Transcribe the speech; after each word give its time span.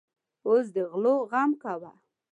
اوس 0.47 0.65
د 0.75 0.77
غلو 0.91 1.15
غم 1.31 1.51
کوه. 1.63 1.91